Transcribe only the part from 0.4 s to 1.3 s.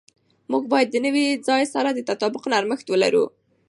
موږ باید د نوي